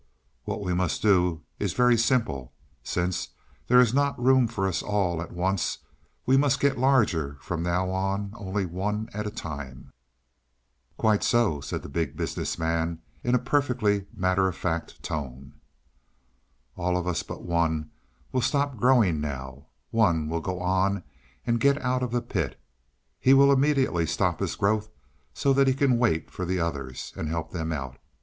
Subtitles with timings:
[0.45, 2.53] "What we must do is very simple.
[2.81, 3.27] Since
[3.67, 5.77] there is not room for us all at once,
[6.25, 9.93] we must get large from now on only one at a time."
[10.97, 15.53] "Quite so," said the Big Business Man in a perfectly matter of fact tone.
[16.75, 17.91] "All of us but one
[18.31, 21.03] will stop growing now; one will go on
[21.45, 22.59] and get out of the pit.
[23.19, 24.89] He will immediately stop his growth
[25.35, 27.99] so that he can wait for the others and help them out.